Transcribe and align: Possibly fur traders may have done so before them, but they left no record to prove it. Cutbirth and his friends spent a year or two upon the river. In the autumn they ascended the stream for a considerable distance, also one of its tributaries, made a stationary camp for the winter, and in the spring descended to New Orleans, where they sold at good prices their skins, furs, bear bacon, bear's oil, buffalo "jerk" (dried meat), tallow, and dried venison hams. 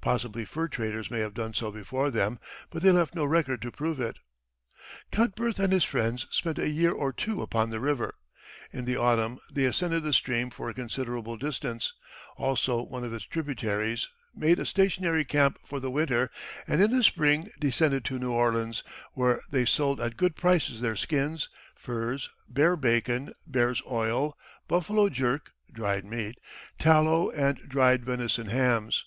Possibly 0.00 0.44
fur 0.44 0.68
traders 0.68 1.10
may 1.10 1.18
have 1.18 1.34
done 1.34 1.52
so 1.52 1.72
before 1.72 2.12
them, 2.12 2.38
but 2.70 2.80
they 2.80 2.92
left 2.92 3.16
no 3.16 3.24
record 3.24 3.60
to 3.62 3.72
prove 3.72 3.98
it. 3.98 4.20
Cutbirth 5.10 5.58
and 5.58 5.72
his 5.72 5.82
friends 5.82 6.28
spent 6.30 6.60
a 6.60 6.68
year 6.68 6.92
or 6.92 7.12
two 7.12 7.42
upon 7.42 7.70
the 7.70 7.80
river. 7.80 8.14
In 8.72 8.84
the 8.84 8.94
autumn 8.96 9.40
they 9.50 9.64
ascended 9.64 10.04
the 10.04 10.12
stream 10.12 10.50
for 10.50 10.70
a 10.70 10.74
considerable 10.74 11.36
distance, 11.36 11.92
also 12.36 12.82
one 12.84 13.02
of 13.02 13.12
its 13.12 13.24
tributaries, 13.24 14.06
made 14.32 14.60
a 14.60 14.64
stationary 14.64 15.24
camp 15.24 15.58
for 15.66 15.80
the 15.80 15.90
winter, 15.90 16.30
and 16.68 16.80
in 16.80 16.96
the 16.96 17.02
spring 17.02 17.50
descended 17.58 18.04
to 18.04 18.18
New 18.20 18.30
Orleans, 18.30 18.84
where 19.14 19.40
they 19.50 19.64
sold 19.64 20.00
at 20.00 20.16
good 20.16 20.36
prices 20.36 20.80
their 20.80 20.94
skins, 20.94 21.48
furs, 21.74 22.30
bear 22.48 22.76
bacon, 22.76 23.32
bear's 23.44 23.82
oil, 23.90 24.38
buffalo 24.68 25.08
"jerk" 25.08 25.50
(dried 25.72 26.04
meat), 26.04 26.38
tallow, 26.78 27.30
and 27.32 27.56
dried 27.68 28.04
venison 28.04 28.46
hams. 28.46 29.04